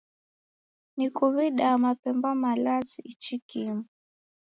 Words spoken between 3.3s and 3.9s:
kimu